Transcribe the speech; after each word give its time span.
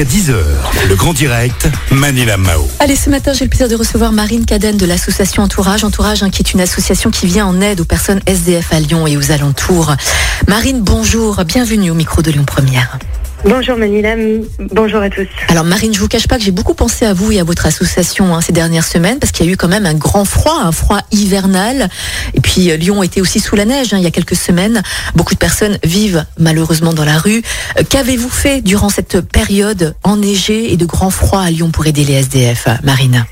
Jusqu'à 0.00 0.32
10h, 0.32 0.88
le 0.88 0.94
grand 0.94 1.12
direct, 1.12 1.68
Manila 1.90 2.38
Mao. 2.38 2.66
Allez, 2.78 2.96
ce 2.96 3.10
matin, 3.10 3.34
j'ai 3.34 3.44
le 3.44 3.50
plaisir 3.50 3.68
de 3.68 3.74
recevoir 3.74 4.12
Marine 4.12 4.46
Cadenne 4.46 4.78
de 4.78 4.86
l'association 4.86 5.42
Entourage. 5.42 5.84
Entourage, 5.84 6.22
hein, 6.22 6.30
qui 6.30 6.40
est 6.40 6.52
une 6.54 6.60
association 6.62 7.10
qui 7.10 7.26
vient 7.26 7.46
en 7.46 7.60
aide 7.60 7.80
aux 7.80 7.84
personnes 7.84 8.20
SDF 8.26 8.72
à 8.72 8.80
Lyon 8.80 9.06
et 9.06 9.18
aux 9.18 9.30
alentours. 9.30 9.94
Marine, 10.48 10.80
bonjour, 10.80 11.44
bienvenue 11.44 11.90
au 11.90 11.94
micro 11.94 12.22
de 12.22 12.30
Lyon 12.30 12.44
Première. 12.46 12.98
Bonjour 13.44 13.76
Manila, 13.78 14.16
bonjour 14.58 15.00
à 15.00 15.08
tous. 15.08 15.26
Alors 15.48 15.64
Marine, 15.64 15.94
je 15.94 15.98
vous 15.98 16.08
cache 16.08 16.28
pas 16.28 16.36
que 16.36 16.44
j'ai 16.44 16.50
beaucoup 16.50 16.74
pensé 16.74 17.06
à 17.06 17.14
vous 17.14 17.32
et 17.32 17.40
à 17.40 17.44
votre 17.44 17.64
association 17.64 18.34
hein, 18.34 18.42
ces 18.42 18.52
dernières 18.52 18.84
semaines 18.84 19.18
parce 19.18 19.32
qu'il 19.32 19.46
y 19.46 19.48
a 19.48 19.52
eu 19.52 19.56
quand 19.56 19.68
même 19.68 19.86
un 19.86 19.94
grand 19.94 20.26
froid, 20.26 20.58
un 20.62 20.72
froid 20.72 21.00
hivernal. 21.10 21.88
Et 22.34 22.40
puis 22.40 22.70
euh, 22.70 22.76
Lyon 22.76 23.02
était 23.02 23.22
aussi 23.22 23.40
sous 23.40 23.56
la 23.56 23.64
neige 23.64 23.94
hein, 23.94 23.98
il 23.98 24.04
y 24.04 24.06
a 24.06 24.10
quelques 24.10 24.36
semaines. 24.36 24.82
Beaucoup 25.14 25.32
de 25.32 25.38
personnes 25.38 25.78
vivent 25.82 26.26
malheureusement 26.38 26.92
dans 26.92 27.06
la 27.06 27.18
rue. 27.18 27.42
Euh, 27.78 27.82
Qu'avez-vous 27.88 28.28
fait 28.28 28.60
durant 28.60 28.90
cette 28.90 29.20
période 29.20 29.94
enneigée 30.02 30.72
et 30.72 30.76
de 30.76 30.84
grand 30.84 31.10
froid 31.10 31.40
à 31.40 31.50
Lyon 31.50 31.70
pour 31.70 31.86
aider 31.86 32.04
les 32.04 32.14
SDF, 32.14 32.68
Marine? 32.82 33.24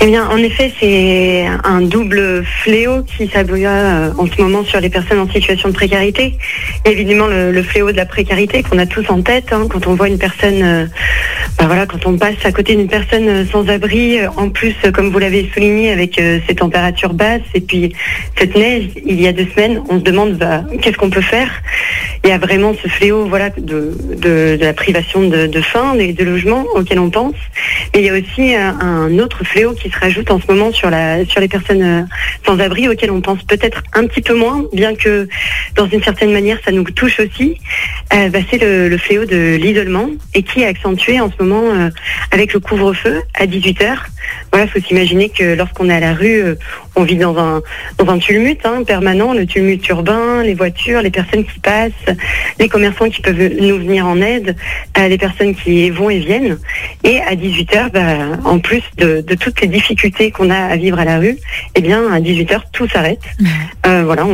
Eh 0.00 0.06
bien, 0.06 0.28
en 0.28 0.36
effet, 0.38 0.72
c'est 0.78 1.46
un 1.64 1.80
double 1.80 2.44
fléau 2.62 3.02
qui 3.02 3.26
s'abouille 3.26 3.66
euh, 3.66 4.12
en 4.16 4.26
ce 4.26 4.40
moment 4.40 4.62
sur 4.62 4.80
les 4.80 4.90
personnes 4.90 5.18
en 5.18 5.28
situation 5.28 5.70
de 5.70 5.74
précarité. 5.74 6.34
évidemment, 6.84 7.26
le, 7.26 7.62
fléau 7.64 7.90
de 7.90 7.96
la 7.96 8.06
précarité 8.06 8.62
qu'on 8.62 8.78
a 8.78 8.86
tous 8.86 9.10
en 9.10 9.22
tête 9.22 9.52
hein, 9.52 9.66
quand 9.68 9.88
on 9.88 9.94
voit 9.94 10.06
une 10.06 10.18
personne, 10.18 10.88
euh, 11.48 11.52
bah 11.58 11.66
voilà, 11.66 11.86
quand 11.86 12.06
on 12.06 12.16
passe 12.16 12.44
à 12.44 12.52
côté 12.52 12.76
d'une 12.76 12.88
personne 12.88 13.46
sans 13.50 13.68
abri, 13.68 14.18
en 14.36 14.50
plus, 14.50 14.74
comme 14.94 15.10
vous 15.10 15.18
l'avez 15.18 15.50
souligné, 15.52 15.90
avec 15.90 16.18
euh, 16.18 16.38
ces 16.46 16.54
températures 16.54 17.14
basses 17.14 17.42
et 17.54 17.60
puis 17.60 17.92
cette 18.36 18.56
neige, 18.56 18.88
il 19.04 19.20
y 19.20 19.26
a 19.26 19.32
deux 19.32 19.46
semaines, 19.54 19.82
on 19.88 19.98
se 19.98 20.04
demande 20.04 20.34
bah, 20.34 20.64
qu'est-ce 20.80 20.96
qu'on 20.96 21.10
peut 21.10 21.20
faire? 21.20 21.50
Il 22.24 22.30
y 22.30 22.32
a 22.32 22.38
vraiment 22.38 22.74
ce 22.74 22.88
fléau, 22.88 23.26
voilà, 23.26 23.50
de, 23.50 24.58
la 24.60 24.72
privation 24.72 25.28
de, 25.28 25.46
de 25.46 25.60
faim, 25.60 25.94
et 25.98 26.12
de 26.12 26.24
logement 26.24 26.64
auquel 26.74 26.98
on 26.98 27.10
pense. 27.10 27.34
Et 27.94 28.00
il 28.00 28.04
y 28.04 28.10
a 28.10 28.12
aussi 28.12 28.54
un 28.54 29.18
autre 29.18 29.44
fléau 29.44 29.72
qui 29.72 29.90
se 29.90 29.98
rajoute 29.98 30.30
en 30.30 30.40
ce 30.40 30.46
moment 30.48 30.72
sur, 30.72 30.90
la, 30.90 31.24
sur 31.24 31.40
les 31.40 31.48
personnes 31.48 31.82
euh, 31.82 32.02
sans 32.46 32.58
abri 32.60 32.88
auxquelles 32.88 33.10
on 33.10 33.20
pense 33.20 33.42
peut-être 33.44 33.82
un 33.94 34.06
petit 34.06 34.20
peu 34.20 34.34
moins, 34.34 34.64
bien 34.72 34.94
que 34.94 35.28
dans 35.74 35.88
une 35.88 36.02
certaine 36.02 36.32
manière 36.32 36.58
ça 36.64 36.72
nous 36.72 36.84
touche 36.84 37.20
aussi. 37.20 37.56
Euh, 38.14 38.28
bah, 38.28 38.40
c'est 38.50 38.60
le, 38.60 38.96
fléau 38.98 39.24
de 39.24 39.56
l'isolement 39.56 40.08
et 40.34 40.42
qui 40.42 40.62
est 40.62 40.66
accentué 40.66 41.20
en 41.20 41.30
ce 41.30 41.37
euh, 41.40 41.90
avec 42.30 42.52
le 42.52 42.60
couvre-feu 42.60 43.22
à 43.34 43.46
18h. 43.46 43.96
Voilà, 44.52 44.66
faut 44.66 44.80
s'imaginer 44.80 45.28
que 45.28 45.54
lorsqu'on 45.54 45.88
est 45.88 45.94
à 45.94 46.00
la 46.00 46.14
rue, 46.14 46.42
on 46.96 47.02
vit 47.04 47.16
dans 47.16 47.38
un, 47.38 47.62
dans 47.98 48.08
un 48.12 48.18
tumulte 48.18 48.64
hein, 48.64 48.82
permanent, 48.84 49.32
le 49.32 49.46
tumulte 49.46 49.86
urbain, 49.88 50.42
les 50.42 50.54
voitures, 50.54 51.02
les 51.02 51.10
personnes 51.10 51.44
qui 51.44 51.58
passent, 51.60 52.16
les 52.58 52.68
commerçants 52.68 53.10
qui 53.10 53.20
peuvent 53.20 53.38
nous 53.60 53.78
venir 53.78 54.06
en 54.06 54.20
aide, 54.20 54.56
les 54.96 55.18
personnes 55.18 55.54
qui 55.54 55.90
vont 55.90 56.10
et 56.10 56.18
viennent. 56.18 56.58
Et 57.04 57.20
à 57.20 57.34
18h, 57.34 57.90
bah, 57.92 58.38
en 58.44 58.58
plus 58.58 58.82
de, 58.96 59.20
de 59.20 59.34
toutes 59.34 59.60
les 59.60 59.68
difficultés 59.68 60.30
qu'on 60.30 60.50
a 60.50 60.58
à 60.58 60.76
vivre 60.76 60.98
à 60.98 61.04
la 61.04 61.18
rue, 61.18 61.36
eh 61.74 61.80
bien, 61.80 62.10
à 62.10 62.20
18h, 62.20 62.60
tout 62.72 62.88
s'arrête. 62.88 63.22
Euh, 63.86 64.02
voilà, 64.04 64.24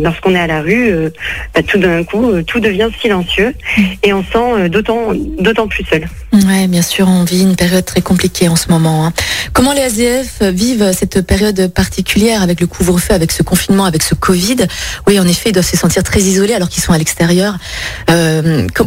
lorsqu'on 0.00 0.34
est 0.34 0.40
à 0.40 0.46
la 0.46 0.62
rue, 0.62 0.90
euh, 0.90 1.10
bah, 1.54 1.62
tout 1.62 1.78
d'un 1.78 2.02
coup, 2.04 2.30
euh, 2.30 2.42
tout 2.42 2.60
devient 2.60 2.88
silencieux 3.00 3.54
et 4.02 4.12
on 4.12 4.24
sent 4.24 4.68
d'autant, 4.68 5.12
d'autant 5.38 5.68
plus 5.68 5.84
seul. 5.84 6.08
Oui, 6.32 6.66
bien 6.68 6.82
sûr, 6.82 7.08
on 7.08 7.24
vit 7.24 7.42
une 7.42 7.56
période 7.56 7.84
très 7.84 8.02
compliquée 8.02 8.48
en 8.48 8.56
ce 8.56 8.68
moment. 8.68 9.06
Hein. 9.06 9.12
Comment 9.52 9.72
les 9.72 9.82
ASDF 9.82 10.42
vivent 10.42 10.92
cette 10.96 11.22
période 11.22 11.68
particulière 11.68 12.42
avec 12.42 12.60
le 12.60 12.66
couvre-feu, 12.66 13.14
avec 13.14 13.32
ce 13.32 13.42
confinement, 13.42 13.84
avec 13.84 14.02
ce 14.02 14.14
Covid? 14.14 14.66
Oui, 15.06 15.18
en 15.20 15.26
effet, 15.26 15.50
ils 15.50 15.52
doivent 15.52 15.68
se 15.68 15.76
sentir 15.76 16.02
très 16.02 16.20
isolés 16.20 16.54
alors 16.54 16.68
qu'ils 16.68 16.82
sont 16.82 16.92
à 16.92 16.98
l'extérieur. 16.98 17.56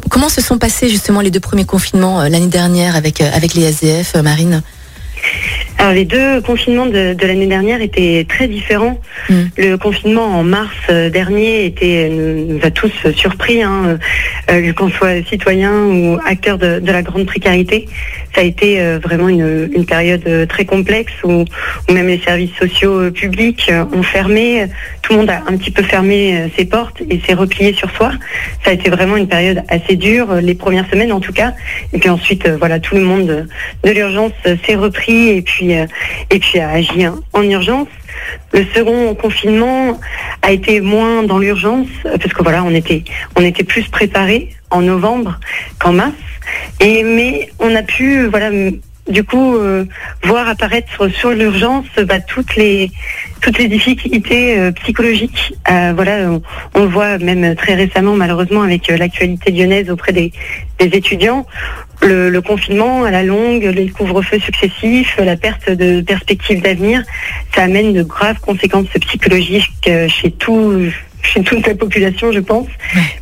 comment 0.09 0.30
se 0.30 0.41
sont 0.41 0.58
passés 0.58 0.89
justement 0.89 1.22
les 1.22 1.31
deux 1.31 1.39
premiers 1.39 1.66
confinements 1.66 2.23
l'année 2.23 2.47
dernière 2.47 2.95
avec, 2.95 3.22
avec 3.22 3.53
les 3.53 3.67
ASDF, 3.67 4.16
Marine? 4.16 4.61
Alors 5.80 5.94
les 5.94 6.03
deux 6.03 6.42
confinements 6.42 6.88
de, 6.88 7.16
l'année 7.25 7.48
dernière 7.48 7.81
étaient 7.81 8.25
très 8.28 8.50
différents. 8.50 9.00
Mm. 9.30 9.34
Le 9.57 9.75
confinement 9.78 10.25
en 10.25 10.44
mars 10.44 10.75
euh, 10.90 11.09
dernier 11.09 11.66
était 11.66 12.09
nous, 12.09 12.59
a 12.63 12.69
tous 12.69 12.91
surpris, 13.16 13.63
hein, 13.63 13.97
euh, 14.52 14.74
qu'on 14.74 14.90
soit 14.90 15.25
citoyen 15.25 15.85
ou 15.85 16.19
acteur 16.25 16.58
de, 16.58 16.81
la 16.85 17.02
grande 17.02 17.25
précarité. 17.25 17.88
Ça 18.35 18.41
a 18.41 18.44
été 18.44 18.81
euh, 18.81 19.00
vraiment 19.02 19.29
une, 19.29 19.85
période 19.88 20.47
très 20.50 20.66
complexe 20.66 21.13
où, 21.24 21.46
même 21.90 22.08
les 22.08 22.19
services 22.19 22.53
sociaux 22.59 23.09
publics 23.09 23.72
ont 23.94 24.03
fermé. 24.03 24.68
Tout 25.02 25.13
le 25.13 25.19
monde 25.19 25.29
a 25.29 25.41
un 25.47 25.58
petit 25.58 25.72
peu 25.72 25.81
fermé 25.81 26.52
ses 26.58 26.66
portes 26.66 27.02
et 27.09 27.19
s'est 27.25 27.34
replié 27.34 27.74
sur 27.74 27.90
soi. 27.91 28.12
Ça 28.63 28.72
a 28.72 28.74
été 28.74 28.90
vraiment 28.90 29.16
une 29.16 29.28
période 29.28 29.63
assez 29.69 29.96
dure, 29.96 30.35
les 30.35 30.53
premières 30.53 30.88
semaines 30.91 31.12
en 31.12 31.22
tout 31.22 31.34
cas. 31.34 31.53
Et 31.94 32.00
puis 32.00 32.09
ensuite, 32.09 32.47
voilà, 32.47 32.79
tout 32.79 32.96
le 32.96 33.02
monde 33.02 33.47
de 33.84 33.91
l'urgence 33.91 34.34
s'est 34.44 34.75
repris 34.75 35.09
et 35.09 35.42
puis 35.42 35.78
euh, 35.78 35.86
et 36.30 36.40
puis 36.40 36.59
a 36.59 36.70
agi 36.70 37.06
en 37.34 37.44
urgence. 37.44 37.88
Le 38.53 38.66
second 38.75 39.16
confinement 39.16 40.00
a 40.42 40.52
été 40.52 40.81
moins 40.81 41.24
dans 41.24 41.40
l'urgence 41.40 41.88
parce 42.03 42.34
que 42.34 42.44
voilà, 42.44 42.64
on 42.64 42.72
était 42.72 43.03
on 43.36 43.42
était 43.42 43.64
plus 43.64 43.88
préparé 43.88 44.50
en 44.70 44.81
novembre 44.81 45.40
qu'en 45.80 45.94
mars. 45.94 46.14
Et 46.80 47.03
mais 47.03 47.50
on 47.59 47.75
a 47.75 47.84
pu 47.84 48.28
voilà 48.28 48.52
du 49.08 49.24
coup 49.24 49.56
euh, 49.56 49.86
voir 50.24 50.47
apparaître 50.47 51.08
sur 51.09 51.31
l'urgence 51.31 51.88
bah, 52.06 52.20
toutes 52.20 52.56
les 52.56 52.91
toutes 53.41 53.58
les 53.58 53.68
difficultés 53.68 54.59
euh, 54.59 54.72
psychologiques. 54.72 55.53
voilà, 55.68 56.30
on, 56.76 56.80
le 56.80 56.88
voit 56.88 57.18
même 57.18 57.56
très 57.56 57.74
récemment 57.76 58.16
malheureusement 58.16 58.62
avec 58.62 58.88
l'actualité 58.88 59.52
lyonnaise 59.52 59.90
auprès 59.90 60.12
des, 60.12 60.31
des 60.78 60.86
étudiants 60.97 61.46
le, 62.01 62.39
confinement 62.39 63.03
à 63.03 63.11
la 63.11 63.23
longue, 63.23 63.63
les 63.63 63.89
couvre-feux 63.89 64.39
successifs, 64.39 65.17
la 65.17 65.35
perte 65.35 65.69
de 65.69 66.01
perspectives 66.01 66.61
d'avenir, 66.61 67.03
ça 67.53 67.63
amène 67.63 67.93
de 67.93 68.03
graves 68.03 68.39
conséquences 68.39 68.87
psychologiques 69.01 69.69
euh, 69.87 70.07
chez 70.07 70.31
tout 70.31 70.91
chez 71.21 71.43
toute 71.43 71.67
la 71.67 71.75
population, 71.75 72.31
je 72.31 72.39
pense, 72.39 72.67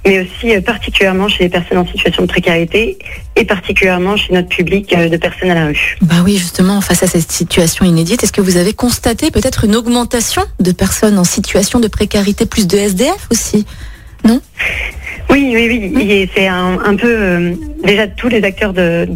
mais 0.05 0.19
aussi 0.19 0.55
euh, 0.55 0.61
particulièrement 0.61 1.27
chez 1.27 1.45
les 1.45 1.49
personnes 1.49 1.79
en 1.79 1.87
situation 1.87 2.23
de 2.23 2.27
précarité 2.27 2.97
et 3.35 3.45
particulièrement 3.45 4.15
chez 4.15 4.33
notre 4.33 4.49
public 4.49 4.93
euh, 4.93 5.09
de 5.09 5.17
personnes 5.17 5.49
à 5.49 5.55
la 5.55 5.65
rue. 5.67 5.97
Bah 6.01 6.17
oui, 6.23 6.37
justement, 6.37 6.79
face 6.81 7.03
à 7.03 7.07
cette 7.07 7.31
situation 7.31 7.85
inédite, 7.85 8.23
est-ce 8.23 8.31
que 8.31 8.41
vous 8.41 8.57
avez 8.57 8.73
constaté 8.73 9.31
peut-être 9.31 9.65
une 9.65 9.75
augmentation 9.75 10.43
de 10.59 10.71
personnes 10.71 11.17
en 11.17 11.23
situation 11.23 11.79
de 11.79 11.87
précarité, 11.87 12.45
plus 12.45 12.67
de 12.67 12.77
SDF 12.77 13.27
aussi? 13.31 13.65
Non? 14.23 14.41
Oui, 15.29 15.67
oui, 15.69 15.91
oui. 15.93 16.29
C'est 16.35 16.47
un, 16.47 16.95
peu 16.95 17.07
euh, 17.07 17.53
déjà 17.83 18.07
tous 18.07 18.27
les 18.27 18.43
acteurs 18.43 18.73
de, 18.73 19.07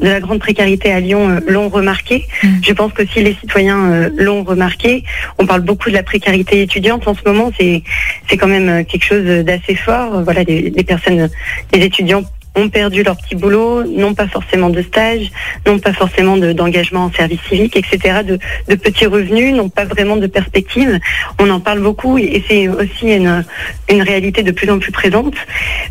la 0.00 0.20
grande 0.20 0.38
précarité 0.38 0.92
à 0.92 1.00
Lyon 1.00 1.28
euh, 1.28 1.40
l'ont 1.46 1.68
remarqué. 1.68 2.24
Mm. 2.42 2.48
Je 2.62 2.72
pense 2.72 2.92
que 2.92 3.06
si 3.06 3.22
les 3.22 3.34
citoyens 3.34 3.92
euh, 3.92 4.10
l'ont 4.16 4.44
remarqué. 4.44 5.04
On 5.38 5.46
parle 5.46 5.62
beaucoup 5.62 5.88
de 5.90 5.94
la 5.94 6.02
précarité 6.02 6.62
étudiante 6.62 7.06
en 7.06 7.14
ce 7.14 7.20
moment. 7.26 7.50
C'est 7.58 7.82
c'est 8.28 8.36
quand 8.36 8.48
même 8.48 8.84
quelque 8.84 9.04
chose 9.04 9.24
d'assez 9.44 9.74
fort. 9.74 10.22
Voilà, 10.22 10.42
les, 10.42 10.70
les 10.70 10.84
personnes, 10.84 11.28
les 11.72 11.84
étudiants 11.84 12.22
ont 12.54 12.68
perdu 12.68 13.02
leur 13.02 13.16
petit 13.16 13.34
boulot, 13.34 13.84
n'ont 13.84 14.14
pas 14.14 14.28
forcément 14.28 14.70
de 14.70 14.82
stage, 14.82 15.30
n'ont 15.66 15.78
pas 15.78 15.92
forcément 15.92 16.36
d'engagement 16.36 17.04
en 17.06 17.12
service 17.12 17.40
civique, 17.48 17.76
etc., 17.76 18.20
de, 18.24 18.74
petits 18.74 19.06
revenus, 19.06 19.54
n'ont 19.54 19.68
pas 19.68 19.84
vraiment 19.84 20.16
de 20.16 20.26
perspective. 20.26 20.98
On 21.38 21.48
en 21.50 21.60
parle 21.60 21.80
beaucoup 21.80 22.18
et 22.18 22.42
c'est 22.48 22.68
aussi 22.68 23.14
une, 23.14 23.44
une, 23.88 24.02
réalité 24.02 24.42
de 24.42 24.50
plus 24.50 24.68
en 24.70 24.78
plus 24.78 24.92
présente, 24.92 25.34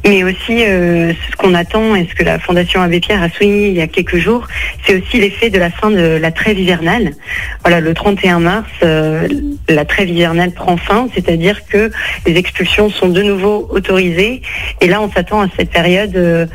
mais 0.05 0.23
aussi 0.23 0.63
euh, 0.63 1.13
ce 1.13 1.35
qu'on 1.37 1.53
attend 1.53 1.95
et 1.95 2.07
ce 2.07 2.15
que 2.15 2.23
la 2.23 2.37
Fondation 2.39 2.81
Abbé 2.81 2.99
Pierre 2.99 3.23
a 3.23 3.29
souligné 3.29 3.69
il 3.69 3.75
y 3.75 3.81
a 3.81 3.87
quelques 3.87 4.17
jours, 4.17 4.47
c'est 4.85 5.01
aussi 5.01 5.19
l'effet 5.19 5.49
de 5.49 5.57
la 5.57 5.69
fin 5.69 5.89
de 5.89 6.17
la 6.21 6.31
trêve 6.31 6.59
hivernale. 6.59 7.13
Voilà, 7.61 7.79
le 7.79 7.93
31 7.93 8.39
mars, 8.39 8.69
euh, 8.83 9.27
la 9.71 9.85
trêve 9.85 10.09
hivernale 10.09 10.51
prend 10.51 10.77
fin, 10.77 11.07
c'est-à-dire 11.13 11.65
que 11.65 11.91
les 12.25 12.37
expulsions 12.37 12.89
sont 12.89 13.09
de 13.09 13.21
nouveau 13.21 13.67
autorisées. 13.71 14.41
Et 14.81 14.87
là 14.87 15.01
on 15.01 15.11
s'attend 15.11 15.41
à 15.41 15.47
cette 15.57 15.71
période 15.71 16.15
euh, 16.15 16.45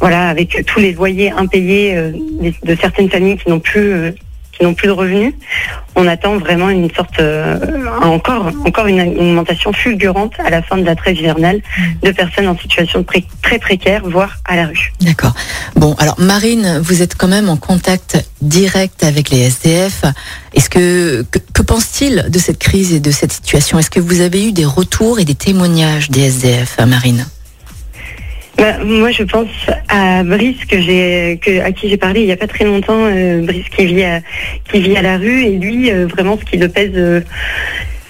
voilà, 0.00 0.28
avec 0.28 0.64
tous 0.66 0.80
les 0.80 0.92
loyers 0.92 1.30
impayés 1.30 1.96
euh, 1.96 2.12
de 2.62 2.74
certaines 2.74 3.10
familles 3.10 3.38
qui 3.38 3.48
n'ont 3.48 3.60
plus 3.60 3.92
euh, 3.92 4.12
qui 4.56 4.64
n'ont 4.64 4.74
plus 4.74 4.88
de 4.88 4.92
revenus, 4.92 5.34
on 5.94 6.06
attend 6.06 6.36
vraiment 6.38 6.70
une 6.70 6.90
sorte 6.92 7.18
euh, 7.20 7.58
encore 8.02 8.50
encore 8.64 8.86
une, 8.86 9.00
augmentation 9.00 9.72
fulgurante 9.72 10.32
à 10.44 10.50
la 10.50 10.62
fin 10.62 10.76
de 10.76 10.84
la 10.84 10.94
trêve 10.94 11.18
hivernale 11.18 11.60
de 12.02 12.10
personnes 12.10 12.48
en 12.48 12.56
situation 12.56 13.04
très 13.04 13.58
précaire, 13.58 14.02
voire 14.04 14.36
à 14.44 14.56
la 14.56 14.66
rue. 14.66 14.92
D'accord. 15.00 15.34
Bon, 15.74 15.94
alors 15.98 16.18
Marine, 16.18 16.80
vous 16.82 17.02
êtes 17.02 17.16
quand 17.16 17.28
même 17.28 17.48
en 17.48 17.56
contact 17.56 18.18
direct 18.40 19.04
avec 19.04 19.30
les 19.30 19.40
SDF. 19.42 20.04
Est-ce 20.54 20.70
que 20.70 21.22
que, 21.30 21.38
que 21.38 21.62
pense-t-il 21.62 22.26
de 22.28 22.38
cette 22.38 22.58
crise 22.58 22.92
et 22.92 23.00
de 23.00 23.10
cette 23.10 23.32
situation? 23.32 23.78
Est-ce 23.78 23.90
que 23.90 24.00
vous 24.00 24.20
avez 24.20 24.48
eu 24.48 24.52
des 24.52 24.64
retours 24.64 25.18
et 25.18 25.24
des 25.24 25.34
témoignages 25.34 26.10
des 26.10 26.22
SDF, 26.22 26.78
Marine? 26.86 27.26
Bah, 28.58 28.78
moi, 28.84 29.10
je 29.10 29.22
pense 29.22 29.48
à 29.88 30.22
Brice 30.22 30.56
à 30.62 31.72
qui 31.72 31.88
j'ai 31.88 31.96
parlé 31.96 32.20
il 32.20 32.26
n'y 32.26 32.32
a 32.32 32.36
pas 32.36 32.46
très 32.46 32.64
longtemps. 32.64 33.04
Euh, 33.04 33.42
Brice 33.44 33.68
qui 33.68 33.86
vit 33.86 34.02
à, 34.02 34.20
qui 34.70 34.80
vit 34.80 34.96
à 34.96 35.02
la 35.02 35.18
rue 35.18 35.44
et 35.44 35.58
lui, 35.58 35.90
euh, 35.90 36.06
vraiment, 36.06 36.38
ce 36.38 36.44
qui 36.44 36.56
le 36.56 36.68
pèse, 36.68 37.24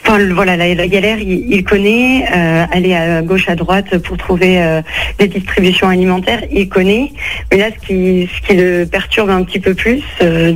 euh, 0.08 0.17
Enfin, 0.17 0.35
voilà, 0.35 0.56
la, 0.56 0.87
galère, 0.87 1.19
il, 1.19 1.64
connaît. 1.64 2.25
Euh, 2.32 2.64
aller 2.70 2.94
à 2.94 3.23
gauche, 3.23 3.49
à 3.49 3.56
droite 3.56 3.99
pour 3.99 4.17
trouver 4.17 4.62
euh, 4.62 4.81
des 5.19 5.26
distributions 5.26 5.88
alimentaires, 5.88 6.43
il 6.53 6.69
connaît. 6.69 7.12
Mais 7.50 7.58
là, 7.58 7.67
ce 7.75 7.87
qui, 7.87 8.29
ce 8.32 8.47
qui 8.47 8.56
le 8.56 8.85
perturbe 8.85 9.31
un 9.31 9.43
petit 9.43 9.58
peu 9.58 9.75
plus, 9.75 10.03
euh, 10.23 10.53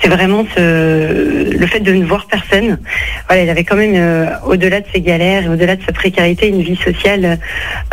c'est 0.00 0.08
vraiment 0.08 0.44
ce, 0.54 1.58
le 1.58 1.66
fait 1.66 1.80
de 1.80 1.92
ne 1.92 2.04
voir 2.04 2.26
personne. 2.26 2.78
Voilà, 3.28 3.42
il 3.42 3.50
avait 3.50 3.64
quand 3.64 3.76
même, 3.76 3.94
euh, 3.96 4.26
au-delà 4.46 4.80
de 4.80 4.86
ses 4.92 5.00
galères, 5.00 5.50
au-delà 5.50 5.76
de 5.76 5.82
sa 5.84 5.92
précarité, 5.92 6.48
une 6.48 6.62
vie 6.62 6.76
sociale 6.76 7.38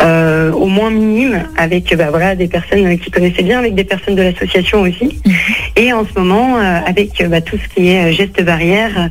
au 0.00 0.66
moins 0.66 0.90
minime, 0.90 1.44
avec 1.56 1.94
bah, 1.96 2.08
voilà 2.10 2.34
des 2.34 2.48
personnes 2.48 2.98
qui 2.98 3.10
connaissaient 3.10 3.42
bien, 3.42 3.58
avec 3.58 3.74
des 3.74 3.84
personnes 3.84 4.14
de 4.14 4.22
l'association 4.22 4.82
aussi. 4.82 5.20
Mhm. 5.24 5.34
Et 5.76 5.92
en 5.92 6.04
ce 6.04 6.18
moment, 6.18 6.56
avec 6.56 7.22
bah, 7.28 7.40
tout 7.40 7.56
ce 7.56 7.74
qui 7.74 7.88
est 7.88 8.12
gestes 8.12 8.42
barrières 8.42 9.10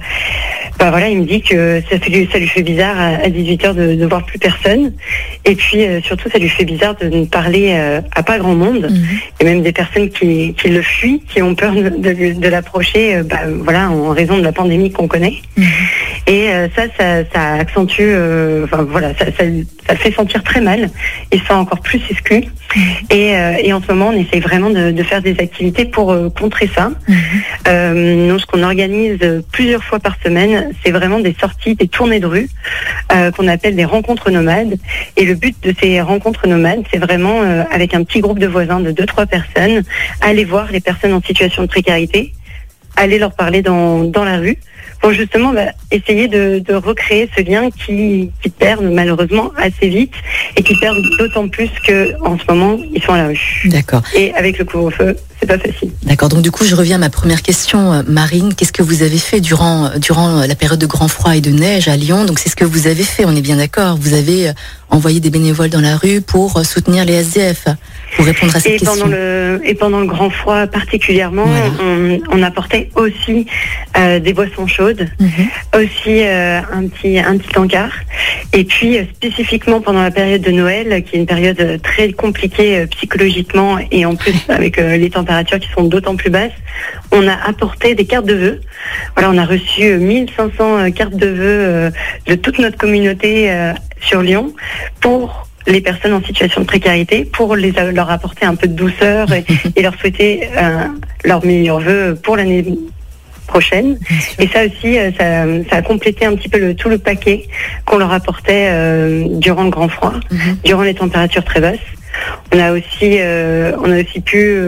bah 0.81 0.89
voilà, 0.89 1.09
il 1.09 1.19
me 1.19 1.25
dit 1.25 1.43
que 1.43 1.79
ça, 1.91 1.99
fait, 1.99 2.27
ça 2.31 2.39
lui 2.39 2.47
fait 2.47 2.63
bizarre 2.63 2.97
à 2.99 3.29
18h 3.29 3.75
de, 3.75 3.93
de 3.93 4.05
voir 4.07 4.25
plus 4.25 4.39
personne. 4.39 4.91
Et 5.45 5.53
puis 5.53 5.85
euh, 5.85 6.01
surtout, 6.01 6.27
ça 6.27 6.39
lui 6.39 6.49
fait 6.49 6.65
bizarre 6.65 6.95
de 6.95 7.05
ne 7.05 7.25
parler 7.25 7.75
euh, 7.75 8.01
à 8.15 8.23
pas 8.23 8.39
grand 8.39 8.55
monde. 8.55 8.89
Mhm. 8.89 9.05
Et 9.39 9.43
même 9.43 9.61
des 9.61 9.73
personnes 9.73 10.09
qui, 10.09 10.55
qui, 10.55 10.69
le 10.69 10.81
fuient, 10.81 11.21
qui 11.29 11.39
ont 11.43 11.53
peur 11.53 11.73
de, 11.73 12.33
de, 12.33 12.47
l'approcher, 12.47 13.17
euh, 13.17 13.23
bah, 13.23 13.41
voilà, 13.59 13.91
en 13.91 14.09
raison 14.09 14.39
de 14.39 14.43
la 14.43 14.51
pandémie 14.51 14.91
qu'on 14.91 15.07
connaît. 15.07 15.35
Mhm. 15.55 15.65
Et 16.25 16.47
ça, 16.75 16.83
ça, 16.97 17.23
ça, 17.33 17.53
accentue, 17.55 18.15
enfin 18.63 18.83
voilà, 18.89 19.13
ça, 19.15 19.25
ça, 19.25 19.43
ça, 19.87 19.93
le 19.93 19.97
fait 19.97 20.11
sentir 20.11 20.43
très 20.43 20.61
mal. 20.61 20.89
Il 21.31 21.39
se 21.39 21.45
sent 21.45 21.53
encore 21.53 21.81
plus 21.81 22.01
exclu. 22.09 22.43
Mhm. 22.75 22.81
Et, 23.09 23.33
et, 23.65 23.73
en 23.73 23.81
ce 23.81 23.87
moment, 23.91 24.09
on 24.09 24.19
essaye 24.19 24.39
vraiment 24.39 24.69
de, 24.69 24.91
de 24.91 25.03
faire 25.03 25.21
des 25.21 25.37
activités 25.39 25.85
pour 25.85 26.15
contrer 26.39 26.69
ça. 26.73 26.91
nous, 27.93 28.39
ce 28.39 28.45
qu'on 28.45 28.63
organise 28.63 29.19
plusieurs 29.51 29.83
fois 29.83 29.99
par 29.99 30.15
semaine, 30.23 30.70
c'est 30.83 30.91
vraiment 30.91 31.19
des 31.19 31.35
sorties, 31.39 31.75
des 31.75 31.87
tournées 31.87 32.19
de 32.19 32.27
rue 32.27 32.49
euh, 33.11 33.31
qu'on 33.31 33.47
appelle 33.47 33.75
des 33.75 33.85
rencontres 33.85 34.31
nomades. 34.31 34.77
Et 35.17 35.25
le 35.25 35.35
but 35.35 35.55
de 35.63 35.73
ces 35.79 36.01
rencontres 36.01 36.47
nomades, 36.47 36.83
c'est 36.91 36.99
vraiment 36.99 37.41
euh, 37.41 37.63
avec 37.71 37.93
un 37.93 38.03
petit 38.03 38.19
groupe 38.19 38.39
de 38.39 38.47
voisins 38.47 38.79
de 38.79 38.91
deux 38.91 39.05
trois 39.05 39.25
personnes, 39.25 39.83
aller 40.21 40.45
voir 40.45 40.71
les 40.71 40.79
personnes 40.79 41.13
en 41.13 41.21
situation 41.21 41.63
de 41.63 41.67
précarité, 41.67 42.33
aller 42.95 43.19
leur 43.19 43.33
parler 43.33 43.61
dans, 43.61 44.03
dans 44.03 44.23
la 44.23 44.37
rue 44.37 44.57
pour 45.01 45.11
justement 45.11 45.51
bah, 45.51 45.71
essayer 45.91 46.27
de, 46.27 46.59
de, 46.59 46.73
recréer 46.75 47.29
ce 47.35 47.43
lien 47.43 47.69
qui, 47.71 48.31
qui 48.41 48.49
perd 48.49 48.83
malheureusement 48.83 49.51
assez 49.57 49.89
vite 49.89 50.13
et 50.55 50.63
qui 50.63 50.75
perd 50.79 50.97
d'autant 51.17 51.47
plus 51.47 51.69
que 51.85 52.13
en 52.23 52.37
ce 52.37 52.43
moment 52.49 52.77
ils 52.93 53.01
sont 53.01 53.13
à 53.13 53.17
la 53.17 53.27
rue. 53.27 53.61
D'accord. 53.65 54.03
Et 54.15 54.33
avec 54.33 54.57
le 54.57 54.65
couvre-feu, 54.65 55.15
c'est 55.39 55.47
pas 55.47 55.57
facile. 55.57 55.91
D'accord. 56.03 56.29
Donc 56.29 56.41
du 56.41 56.51
coup, 56.51 56.63
je 56.63 56.75
reviens 56.75 56.97
à 56.97 56.99
ma 56.99 57.09
première 57.09 57.41
question, 57.41 57.93
euh, 57.93 58.01
Marine. 58.07 58.53
Qu'est-ce 58.53 58.73
que 58.73 58.83
vous 58.83 59.01
avez 59.01 59.17
fait 59.17 59.41
durant 59.41 59.89
durant 59.97 60.45
la 60.45 60.55
période 60.55 60.79
de 60.79 60.85
grand 60.85 61.07
froid 61.07 61.35
et 61.35 61.41
de 61.41 61.49
neige 61.49 61.87
à 61.87 61.97
Lyon? 61.97 62.25
Donc 62.25 62.39
c'est 62.39 62.49
ce 62.49 62.55
que 62.55 62.65
vous 62.65 62.87
avez 62.87 63.03
fait. 63.03 63.25
On 63.25 63.35
est 63.35 63.41
bien 63.41 63.57
d'accord. 63.57 63.97
Vous 63.99 64.13
avez 64.13 64.49
euh, 64.49 64.53
envoyé 64.91 65.19
des 65.19 65.29
bénévoles 65.29 65.69
dans 65.69 65.81
la 65.81 65.97
rue 65.97 66.21
pour 66.21 66.57
euh, 66.57 66.63
soutenir 66.63 67.05
les 67.05 67.13
SDF. 67.13 67.65
Pour 68.15 68.25
répondre 68.25 68.55
à 68.55 68.59
cette 68.59 68.73
et 68.73 68.77
question. 68.77 69.05
Pendant 69.05 69.07
le, 69.07 69.61
et 69.63 69.73
pendant 69.73 69.99
le 70.01 70.05
grand 70.05 70.29
froid 70.29 70.67
particulièrement, 70.67 71.45
on, 71.81 72.19
on, 72.29 72.43
apportait 72.43 72.89
aussi 72.95 73.45
euh, 73.97 74.19
des 74.19 74.33
boissons 74.33 74.67
chaudes, 74.67 74.90
mhm. 74.99 75.47
aussi 75.75 76.23
euh, 76.23 76.61
un 76.71 76.87
petit 76.87 77.19
un 77.19 77.37
petit 77.37 77.57
encart. 77.57 77.93
Et 78.53 78.63
puis 78.63 78.97
spécifiquement 79.15 79.81
pendant 79.81 80.03
la 80.03 80.11
période 80.11 80.41
de 80.41 80.51
Noël, 80.51 81.03
qui 81.03 81.15
est 81.15 81.19
une 81.19 81.25
période 81.25 81.81
très 81.81 82.11
compliquée 82.11 82.85
psychologiquement 82.87 83.77
et 83.91 84.05
en 84.05 84.15
plus 84.15 84.35
avec 84.49 84.77
les 84.77 85.09
températures 85.09 85.59
qui 85.59 85.69
sont 85.69 85.83
d'autant 85.83 86.15
plus 86.15 86.29
basses, 86.29 86.51
on 87.11 87.27
a 87.27 87.33
apporté 87.47 87.95
des 87.95 88.05
cartes 88.05 88.25
de 88.25 88.33
vœux. 88.33 88.61
Voilà, 89.15 89.31
on 89.31 89.37
a 89.37 89.45
reçu 89.45 89.97
1500 89.97 90.91
cartes 90.91 91.15
de 91.15 91.27
vœux 91.27 91.91
de 92.27 92.35
toute 92.35 92.59
notre 92.59 92.77
communauté 92.77 93.51
sur 94.01 94.21
Lyon 94.21 94.53
pour 94.99 95.47
les 95.67 95.81
personnes 95.81 96.13
en 96.13 96.23
situation 96.23 96.61
de 96.61 96.65
précarité 96.65 97.25
pour 97.25 97.55
les, 97.55 97.71
leur 97.71 98.09
apporter 98.09 98.45
un 98.45 98.55
peu 98.55 98.67
de 98.67 98.73
douceur 98.73 99.27
et, 99.75 99.81
leur 99.81 99.95
souhaiter 99.99 100.47
euh, 100.57 100.85
leur 101.23 101.45
meilleur 101.45 101.79
vœu 101.79 102.17
pour 102.21 102.37
l'année 102.37 102.65
prochaine. 103.51 103.99
Et 104.39 104.47
ça 104.47 104.65
aussi, 104.65 104.97
euh, 104.97 105.11
ça, 105.69 105.77
a 105.77 105.81
complété 105.81 106.25
un 106.25 106.35
petit 106.35 106.49
peu 106.49 106.59
le, 106.59 106.75
tout 106.75 106.89
le 106.89 106.97
paquet 106.97 107.47
qu'on 107.85 107.97
leur 107.97 108.11
apportait 108.11 108.69
euh, 108.71 109.25
durant 109.29 109.63
le 109.63 109.69
grand 109.69 109.89
froid, 109.89 110.13
mhm. 110.31 110.57
durant 110.63 110.83
les 110.83 110.93
températures 110.93 111.43
très 111.43 111.61
basses. 111.61 111.87
On 112.53 112.59
a 112.59 112.73
aussi, 112.73 113.19
on 113.21 113.89
a 113.89 114.01
aussi 114.01 114.19
pu 114.19 114.59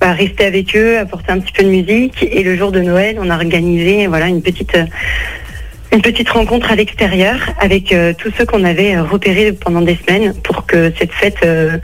bah, 0.00 0.12
rester 0.12 0.44
avec 0.44 0.74
eux, 0.74 0.98
apporter 0.98 1.30
un 1.30 1.38
petit 1.38 1.52
peu 1.52 1.62
de 1.62 1.68
musique. 1.68 2.26
Et 2.28 2.42
le 2.42 2.56
jour 2.56 2.72
de 2.72 2.80
Noël, 2.80 3.18
on 3.20 3.30
a 3.30 3.36
organisé 3.36 4.08
voilà 4.08 4.26
une 4.26 4.42
petite 4.42 4.76
une 5.92 6.02
petite 6.02 6.28
rencontre 6.28 6.70
à 6.70 6.76
l'extérieur 6.76 7.36
avec 7.60 7.92
euh, 7.92 8.12
tous 8.16 8.30
ceux 8.36 8.44
qu'on 8.44 8.64
avait 8.64 8.96
euh, 8.96 9.04
repérés 9.04 9.52
pendant 9.52 9.80
des 9.80 9.96
semaines 9.96 10.34
pour 10.42 10.66
que 10.66 10.92
cette 10.98 11.12
fête, 11.12 11.38
euh, 11.44 11.78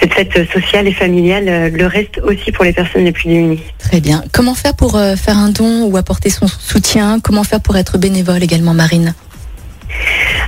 cette 0.00 0.14
fête 0.14 0.50
sociale 0.50 0.88
et 0.88 0.92
familiale 0.92 1.70
le 1.72 1.86
reste 1.86 2.20
aussi 2.22 2.52
pour 2.52 2.64
les 2.64 2.72
personnes 2.72 3.04
les 3.04 3.12
plus 3.12 3.28
démunies. 3.28 3.62
Très 3.78 4.00
bien. 4.00 4.24
Comment 4.32 4.54
faire 4.54 4.74
pour 4.74 4.92
faire 4.92 5.36
un 5.36 5.50
don 5.50 5.84
ou 5.84 5.96
apporter 5.96 6.30
son 6.30 6.46
soutien? 6.46 7.20
Comment 7.20 7.44
faire 7.44 7.60
pour 7.60 7.76
être 7.76 7.98
bénévole 7.98 8.42
également, 8.42 8.74
Marine? 8.74 9.14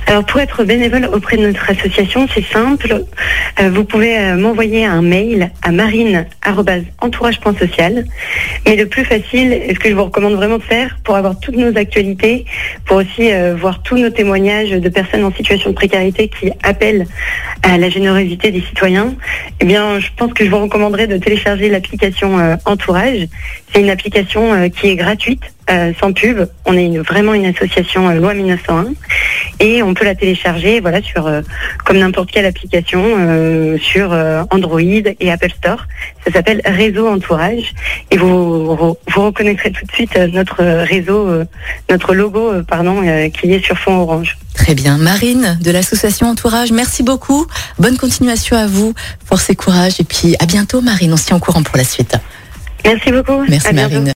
Alors 0.07 0.23
pour 0.23 0.39
être 0.39 0.63
bénévole 0.63 1.09
auprès 1.13 1.35
de 1.35 1.45
notre 1.45 1.69
association, 1.69 2.25
c'est 2.33 2.45
simple. 2.45 3.03
Euh, 3.59 3.69
vous 3.69 3.83
pouvez 3.83 4.17
euh, 4.17 4.37
m'envoyer 4.37 4.85
un 4.85 5.01
mail 5.01 5.51
à 5.61 5.73
marine@entourage.social. 5.73 8.05
Mais 8.65 8.77
le 8.77 8.85
plus 8.85 9.03
facile, 9.03 9.51
et 9.51 9.73
ce 9.73 9.79
que 9.79 9.89
je 9.89 9.95
vous 9.95 10.05
recommande 10.05 10.35
vraiment 10.35 10.59
de 10.59 10.63
faire 10.63 10.97
pour 11.03 11.17
avoir 11.17 11.37
toutes 11.41 11.57
nos 11.57 11.77
actualités, 11.77 12.45
pour 12.85 12.95
aussi 12.97 13.33
euh, 13.33 13.57
voir 13.59 13.83
tous 13.83 13.97
nos 13.97 14.09
témoignages 14.09 14.71
de 14.71 14.89
personnes 14.89 15.25
en 15.25 15.33
situation 15.33 15.71
de 15.71 15.75
précarité 15.75 16.29
qui 16.29 16.53
appellent 16.63 17.05
à 17.63 17.77
la 17.77 17.89
générosité 17.89 18.51
des 18.51 18.61
citoyens, 18.61 19.13
eh 19.59 19.65
bien, 19.65 19.99
je 19.99 20.07
pense 20.15 20.31
que 20.31 20.45
je 20.45 20.49
vous 20.49 20.59
recommanderais 20.59 21.07
de 21.07 21.17
télécharger 21.17 21.67
l'application 21.67 22.57
Entourage. 22.63 23.27
C'est 23.73 23.81
une 23.81 23.89
application 23.89 24.69
qui 24.69 24.87
est 24.87 24.95
gratuite 24.95 25.41
euh, 25.69 25.91
sans 25.99 26.13
pub. 26.13 26.47
On 26.65 26.77
est 26.77 26.97
vraiment 26.99 27.33
une 27.33 27.45
association 27.45 28.07
euh, 28.07 28.13
loi 28.13 28.33
1901 28.33 28.93
et 29.59 29.83
on 29.83 29.93
peut 29.93 30.05
la 30.05 30.15
télécharger 30.15 30.79
voilà 30.79 31.01
sur 31.01 31.27
euh, 31.27 31.41
comme 31.83 31.97
n'importe 31.97 32.31
quelle 32.31 32.45
application 32.45 33.77
sur 33.79 34.11
Android 34.51 34.79
et 34.81 35.31
Apple 35.31 35.51
Store. 35.57 35.85
Ça 36.25 36.31
s'appelle 36.31 36.61
Réseau 36.65 37.07
Entourage 37.07 37.73
et 38.11 38.17
vous, 38.17 38.75
vous, 38.75 38.97
reconnaîtrez 39.15 39.71
tout 39.71 39.85
de 39.85 39.91
suite 39.91 40.15
notre 40.31 40.63
réseau, 40.63 41.43
notre 41.89 42.13
logo 42.13 42.53
pardon 42.67 43.01
qui 43.29 43.51
est 43.51 43.63
sur 43.63 43.77
fond 43.77 43.97
orange. 43.97 44.37
Très 44.53 44.75
bien. 44.75 44.97
Marine 44.97 45.57
de 45.61 45.71
l'association 45.71 46.27
Entourage, 46.27 46.71
merci 46.71 47.03
beaucoup. 47.03 47.45
Bonne 47.79 47.97
continuation 47.97 48.57
à 48.57 48.67
vous. 48.67 48.93
Force 49.25 49.49
et 49.49 49.55
courage 49.55 49.99
et 49.99 50.03
puis 50.03 50.35
à 50.39 50.45
bientôt 50.45 50.81
Marine. 50.81 51.13
On 51.13 51.17
se 51.17 51.25
tient 51.25 51.37
au 51.37 51.41
courant 51.41 51.63
pour 51.63 51.77
la 51.77 51.83
suite. 51.83 52.15
Merci 52.85 53.11
beaucoup. 53.11 53.43
Merci 53.49 53.73
Marine. 53.73 54.05